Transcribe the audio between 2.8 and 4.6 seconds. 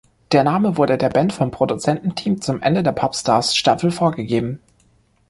der "Popstars"-Staffel vorgegeben.